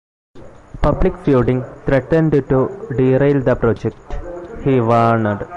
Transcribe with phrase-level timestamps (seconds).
[0.81, 3.99] Public feuding threatened to derail the project,
[4.63, 5.45] he warned.